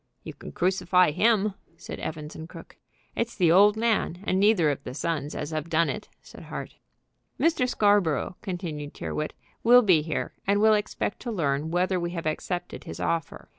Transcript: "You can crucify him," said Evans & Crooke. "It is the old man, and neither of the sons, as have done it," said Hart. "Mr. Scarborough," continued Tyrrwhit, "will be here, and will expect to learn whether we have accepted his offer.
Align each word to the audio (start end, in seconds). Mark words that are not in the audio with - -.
"You 0.23 0.33
can 0.33 0.51
crucify 0.51 1.11
him," 1.11 1.53
said 1.77 1.99
Evans 1.99 2.35
& 2.43 2.49
Crooke. 2.49 2.77
"It 3.15 3.27
is 3.27 3.35
the 3.35 3.51
old 3.51 3.77
man, 3.77 4.23
and 4.23 4.39
neither 4.39 4.71
of 4.71 4.83
the 4.83 4.95
sons, 4.95 5.35
as 5.35 5.51
have 5.51 5.69
done 5.69 5.91
it," 5.91 6.09
said 6.23 6.45
Hart. 6.45 6.77
"Mr. 7.39 7.69
Scarborough," 7.69 8.35
continued 8.41 8.95
Tyrrwhit, 8.95 9.33
"will 9.63 9.83
be 9.83 10.01
here, 10.01 10.33
and 10.47 10.59
will 10.59 10.73
expect 10.73 11.19
to 11.19 11.31
learn 11.31 11.69
whether 11.69 11.99
we 11.99 12.09
have 12.17 12.25
accepted 12.25 12.85
his 12.85 12.99
offer. 12.99 13.49